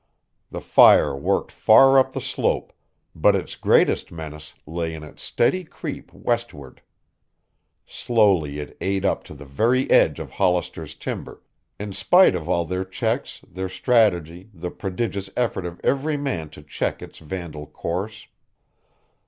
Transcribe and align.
The 0.49 0.61
fire 0.61 1.15
worked 1.15 1.51
far 1.51 1.99
up 1.99 2.13
the 2.13 2.21
slope, 2.21 2.73
but 3.13 3.35
its 3.35 3.55
greatest 3.55 4.11
menace 4.11 4.55
lay 4.65 4.95
in 4.95 5.03
its 5.03 5.21
steady 5.21 5.63
creep 5.63 6.11
westward. 6.11 6.81
Slowly 7.85 8.57
it 8.59 8.75
ate 8.81 9.05
up 9.05 9.23
to 9.25 9.35
the 9.35 9.45
very 9.45 9.87
edge 9.91 10.19
of 10.19 10.31
Hollister's 10.31 10.95
timber, 10.95 11.43
in 11.79 11.93
spite 11.93 12.33
of 12.33 12.49
all 12.49 12.65
their 12.65 12.83
checks, 12.83 13.41
their 13.47 13.69
strategy, 13.69 14.49
the 14.55 14.71
prodigious 14.71 15.29
effort 15.37 15.67
of 15.67 15.79
every 15.83 16.17
man 16.17 16.49
to 16.49 16.63
check 16.63 17.03
its 17.03 17.19
vandal 17.19 17.67
course. 17.67 18.25